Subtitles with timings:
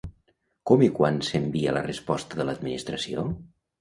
[0.69, 3.29] Com i quan s'envia la resposta de l'Administració?